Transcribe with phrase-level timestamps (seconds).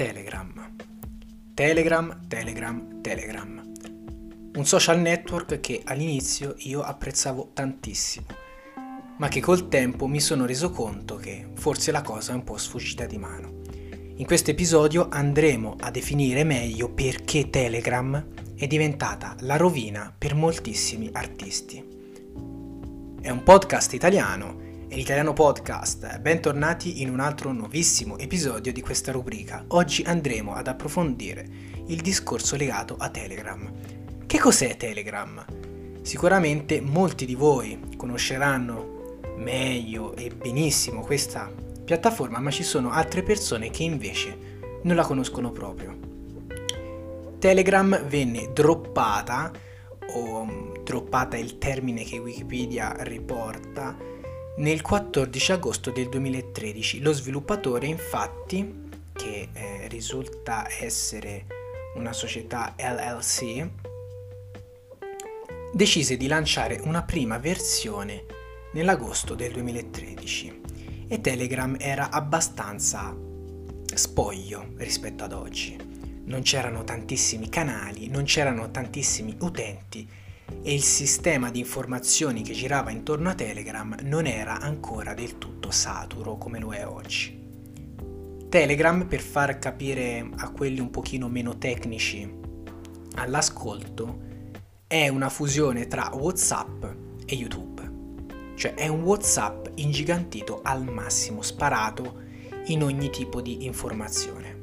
[0.00, 0.50] Telegram.
[1.52, 3.72] Telegram, Telegram, Telegram.
[4.54, 8.24] Un social network che all'inizio io apprezzavo tantissimo,
[9.18, 12.56] ma che col tempo mi sono reso conto che forse la cosa è un po'
[12.56, 13.60] sfuggita di mano.
[14.14, 18.26] In questo episodio andremo a definire meglio perché Telegram
[18.56, 21.76] è diventata la rovina per moltissimi artisti.
[23.20, 29.12] È un podcast italiano e l'Italiano Podcast, bentornati in un altro nuovissimo episodio di questa
[29.12, 29.64] rubrica.
[29.68, 31.46] Oggi andremo ad approfondire
[31.86, 33.70] il discorso legato a Telegram.
[34.26, 35.44] Che cos'è Telegram?
[36.02, 41.48] Sicuramente molti di voi conosceranno meglio e benissimo questa
[41.84, 44.36] piattaforma, ma ci sono altre persone che invece
[44.82, 45.96] non la conoscono proprio.
[47.38, 49.52] Telegram venne droppata,
[50.14, 54.09] o droppata è il termine che Wikipedia riporta,
[54.60, 61.46] nel 14 agosto del 2013 lo sviluppatore infatti, che eh, risulta essere
[61.94, 63.66] una società LLC,
[65.72, 68.24] decise di lanciare una prima versione
[68.72, 70.60] nell'agosto del 2013
[71.08, 73.16] e Telegram era abbastanza
[73.94, 75.76] spoglio rispetto ad oggi.
[76.24, 80.06] Non c'erano tantissimi canali, non c'erano tantissimi utenti
[80.62, 85.70] e il sistema di informazioni che girava intorno a Telegram non era ancora del tutto
[85.70, 87.38] saturo come lo è oggi.
[88.48, 92.28] Telegram, per far capire a quelli un pochino meno tecnici
[93.14, 94.28] all'ascolto,
[94.86, 96.84] è una fusione tra WhatsApp
[97.24, 97.88] e YouTube.
[98.56, 102.22] Cioè è un WhatsApp ingigantito al massimo, sparato
[102.66, 104.59] in ogni tipo di informazione.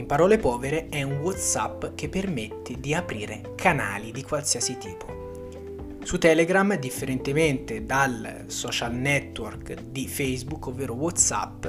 [0.00, 5.98] In parole povere è un WhatsApp che permette di aprire canali di qualsiasi tipo.
[6.02, 11.66] Su Telegram, differentemente dal social network di Facebook, ovvero WhatsApp,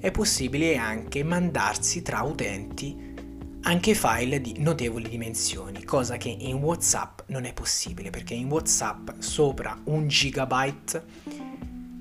[0.00, 3.14] è possibile anche mandarsi tra utenti
[3.60, 9.10] anche file di notevoli dimensioni, cosa che in WhatsApp non è possibile perché in WhatsApp
[9.18, 11.04] sopra un gigabyte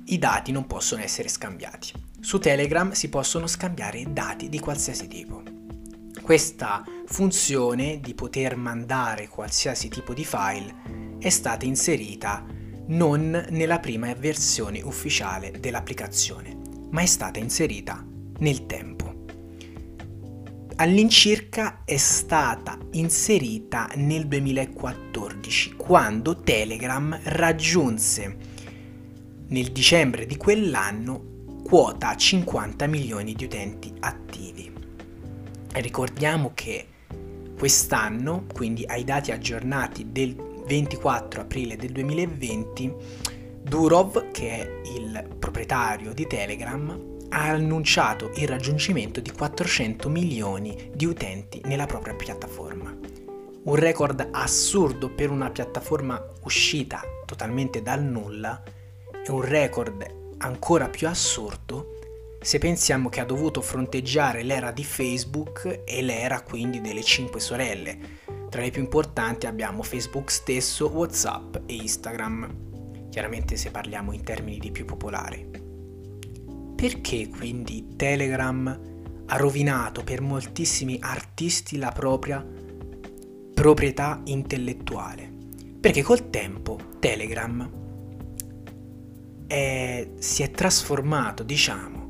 [0.06, 1.92] i dati non possono essere scambiati.
[2.20, 5.56] Su Telegram si possono scambiare dati di qualsiasi tipo
[6.28, 12.46] questa funzione di poter mandare qualsiasi tipo di file è stata inserita
[12.88, 16.58] non nella prima versione ufficiale dell'applicazione,
[16.90, 18.06] ma è stata inserita
[18.40, 19.24] nel tempo.
[20.76, 28.38] All'incirca è stata inserita nel 2014, quando Telegram raggiunse
[29.48, 34.57] nel dicembre di quell'anno quota 50 milioni di utenti attivi.
[35.80, 36.88] Ricordiamo che
[37.58, 42.94] quest'anno, quindi ai dati aggiornati del 24 aprile del 2020,
[43.62, 51.06] Durov, che è il proprietario di Telegram, ha annunciato il raggiungimento di 400 milioni di
[51.06, 52.96] utenti nella propria piattaforma.
[53.64, 58.64] Un record assurdo per una piattaforma uscita totalmente dal nulla
[59.26, 61.97] e un record ancora più assurdo
[62.48, 67.98] se pensiamo che ha dovuto fronteggiare l'era di Facebook e l'era quindi delle cinque sorelle.
[68.50, 74.60] Tra le più importanti abbiamo Facebook stesso, Whatsapp e Instagram, chiaramente se parliamo in termini
[74.60, 75.46] di più popolari.
[76.74, 78.80] Perché quindi Telegram
[79.26, 82.48] ha rovinato per moltissimi artisti la propria
[83.54, 85.30] proprietà intellettuale?
[85.82, 87.70] Perché col tempo Telegram
[89.48, 92.07] è, si è trasformato, diciamo,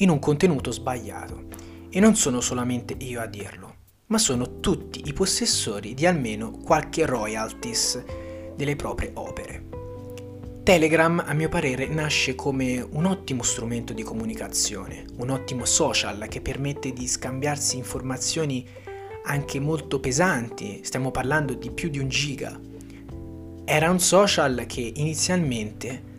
[0.00, 1.44] in un contenuto sbagliato.
[1.88, 3.74] E non sono solamente io a dirlo,
[4.06, 8.04] ma sono tutti i possessori di almeno qualche royalties
[8.54, 9.68] delle proprie opere.
[10.62, 16.40] Telegram, a mio parere, nasce come un ottimo strumento di comunicazione, un ottimo social che
[16.40, 18.66] permette di scambiarsi informazioni
[19.24, 22.58] anche molto pesanti, stiamo parlando di più di un giga.
[23.64, 26.09] Era un social che inizialmente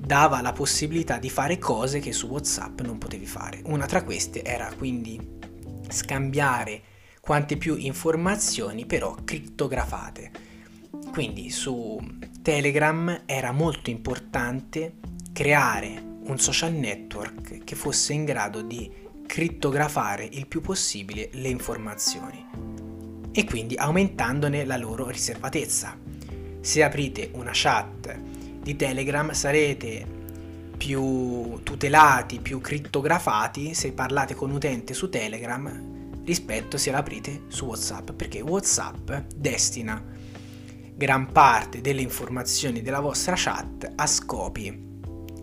[0.00, 3.60] dava la possibilità di fare cose che su WhatsApp non potevi fare.
[3.66, 5.38] Una tra queste era quindi
[5.88, 6.82] scambiare
[7.20, 10.30] quante più informazioni però crittografate.
[11.12, 11.98] Quindi su
[12.42, 14.94] Telegram era molto importante
[15.32, 18.90] creare un social network che fosse in grado di
[19.26, 22.44] crittografare il più possibile le informazioni
[23.32, 25.96] e quindi aumentandone la loro riservatezza.
[26.60, 28.20] Se aprite una chat
[28.62, 30.18] di Telegram sarete
[30.76, 38.12] più tutelati, più crittografati se parlate con utente su Telegram rispetto se l'aprite su WhatsApp,
[38.12, 40.02] perché WhatsApp destina
[40.94, 44.88] gran parte delle informazioni della vostra chat a scopi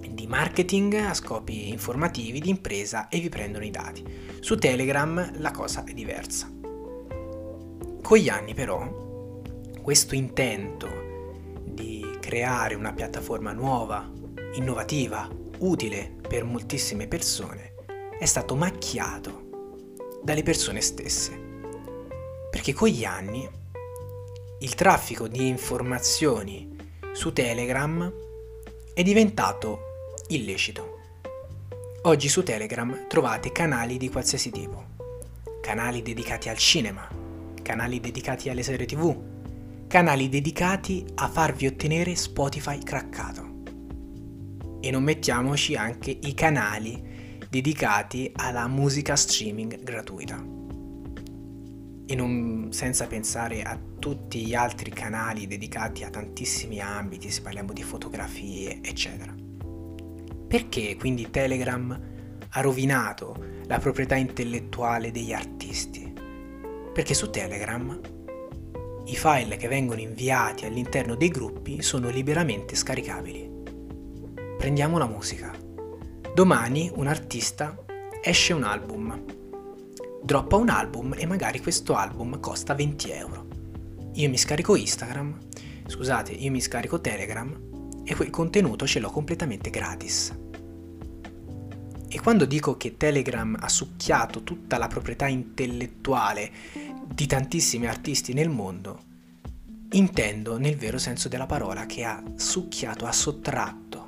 [0.10, 4.04] di marketing a scopi informativi di impresa e vi prendono i dati.
[4.40, 6.52] Su Telegram la cosa è diversa.
[8.02, 9.06] Con gli anni però
[9.82, 11.07] questo intento
[12.28, 14.12] creare una piattaforma nuova,
[14.56, 15.30] innovativa,
[15.60, 17.74] utile per moltissime persone
[18.20, 19.46] è stato macchiato
[20.22, 21.40] dalle persone stesse.
[22.52, 23.50] Perché con gli anni
[24.60, 26.76] il traffico di informazioni
[27.14, 28.14] su Telegram
[28.94, 29.80] è diventato
[30.28, 30.98] illecito.
[32.02, 34.84] Oggi su Telegram trovate canali di qualsiasi tipo,
[35.62, 37.08] canali dedicati al cinema,
[37.62, 39.37] canali dedicati alle serie tv,
[39.88, 43.56] canali dedicati a farvi ottenere Spotify craccato.
[44.82, 50.56] E non mettiamoci anche i canali dedicati alla musica streaming gratuita
[52.10, 57.74] e non, senza pensare a tutti gli altri canali dedicati a tantissimi ambiti, se parliamo
[57.74, 59.34] di fotografie, eccetera.
[60.48, 62.00] Perché quindi Telegram
[62.50, 63.36] ha rovinato
[63.66, 66.14] la proprietà intellettuale degli artisti?
[66.94, 68.00] Perché su Telegram
[69.08, 73.50] i file che vengono inviati all'interno dei gruppi sono liberamente scaricabili.
[74.58, 75.54] Prendiamo la musica.
[76.34, 77.84] Domani un artista
[78.22, 79.36] esce un album
[80.28, 83.48] droppa un album e magari questo album costa 20 euro.
[84.16, 85.38] Io mi scarico Instagram,
[85.88, 90.38] scusate, io mi scarico Telegram e quel contenuto ce l'ho completamente gratis.
[92.10, 96.52] E quando dico che Telegram ha succhiato tutta la proprietà intellettuale
[97.06, 99.00] di tantissimi artisti nel mondo,
[99.92, 104.06] intendo nel vero senso della parola che ha succhiato, ha sottratto.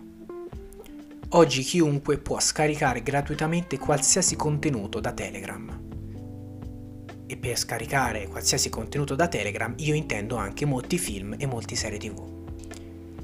[1.29, 5.87] Oggi chiunque può scaricare gratuitamente qualsiasi contenuto da Telegram
[7.27, 11.99] e per scaricare qualsiasi contenuto da Telegram io intendo anche molti film e molte serie
[11.99, 12.47] tv.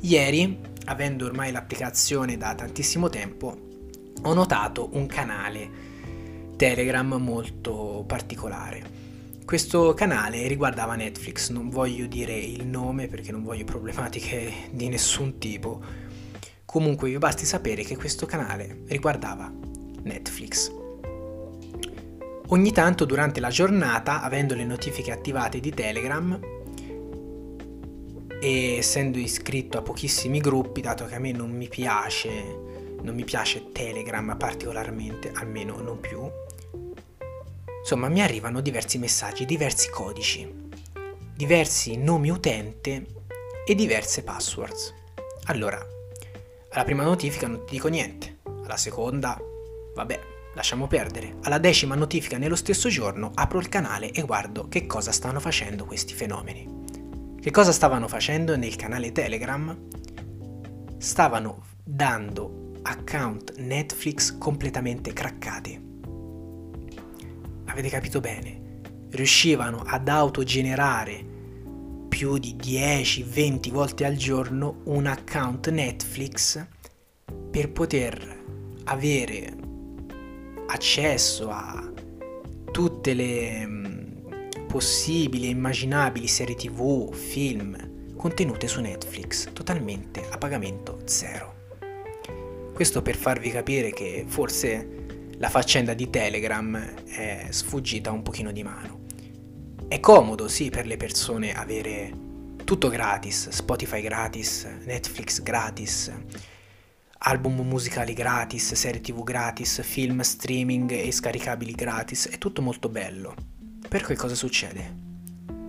[0.02, 3.65] Ieri, avendo ormai l'applicazione da tantissimo tempo,
[4.24, 5.70] ho notato un canale
[6.56, 9.04] Telegram molto particolare.
[9.46, 15.38] Questo canale riguardava Netflix, non voglio dire il nome perché non voglio problematiche di nessun
[15.38, 15.82] tipo.
[16.66, 19.52] Comunque vi basti sapere che questo canale riguardava
[20.04, 20.72] Netflix.
[22.48, 26.40] Ogni tanto durante la giornata, avendo le notifiche attivate di Telegram
[28.40, 32.75] e essendo iscritto a pochissimi gruppi, dato che a me non mi piace,
[33.06, 36.30] non mi piace Telegram particolarmente, almeno non più,
[37.80, 40.70] insomma mi arrivano diversi messaggi, diversi codici,
[41.36, 43.06] diversi nomi utente
[43.66, 44.94] e diverse passwords.
[45.46, 45.80] Allora,
[46.72, 49.40] alla prima notifica non ti dico niente, alla seconda,
[49.94, 51.36] vabbè, Lasciamo perdere.
[51.42, 55.84] Alla decima notifica nello stesso giorno apro il canale e guardo che cosa stanno facendo
[55.84, 57.36] questi fenomeni.
[57.42, 59.78] Che cosa stavano facendo nel canale Telegram?
[60.98, 65.80] Stavano dando account Netflix completamente craccati.
[67.66, 68.82] Avete capito bene?
[69.10, 71.34] Riuscivano ad autogenerare
[72.08, 76.66] più di 10-20 volte al giorno un account Netflix
[77.52, 78.44] per poter
[78.86, 79.54] avere
[80.68, 81.92] accesso a
[82.72, 91.00] tutte le mm, possibili e immaginabili serie tv, film contenute su Netflix, totalmente a pagamento
[91.06, 91.55] zero.
[92.76, 98.64] Questo per farvi capire che forse la faccenda di Telegram è sfuggita un pochino di
[98.64, 99.06] mano.
[99.88, 102.12] È comodo, sì, per le persone avere
[102.66, 106.12] tutto gratis, Spotify gratis, Netflix gratis,
[107.20, 113.36] album musicali gratis, serie tv gratis, film streaming e scaricabili gratis, è tutto molto bello.
[113.88, 114.96] Però che cosa succede?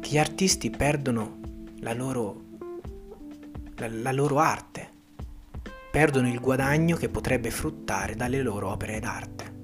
[0.00, 1.38] Che gli artisti perdono
[1.78, 2.42] la loro,
[3.76, 4.75] la, la loro arte,
[5.96, 9.54] perdono il guadagno che potrebbe fruttare dalle loro opere d'arte.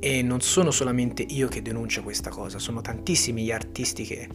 [0.00, 4.28] E non sono solamente io che denuncio questa cosa, sono tantissimi gli artisti che,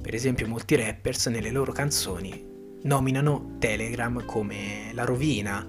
[0.00, 2.46] per esempio molti rappers, nelle loro canzoni
[2.82, 5.66] nominano Telegram come la rovina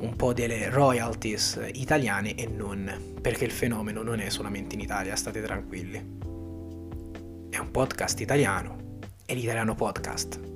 [0.00, 5.16] un po' delle royalties italiane e non, perché il fenomeno non è solamente in Italia,
[5.16, 5.96] state tranquilli.
[7.48, 10.47] È un podcast italiano, è l'italiano podcast.